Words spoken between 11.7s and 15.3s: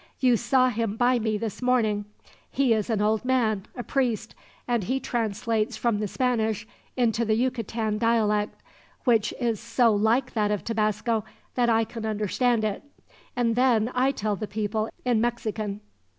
can understand it, and then I tell the people in